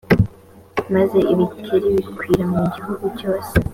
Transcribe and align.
maze 0.93 1.17
ibikeri 1.33 1.87
bikwira 1.95 2.43
mu 2.53 2.63
gihugu 2.75 3.05
cyose. 3.19 3.53